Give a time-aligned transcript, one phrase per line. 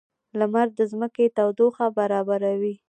[0.39, 2.73] •لمر د ځمکې تودوخه برابروي.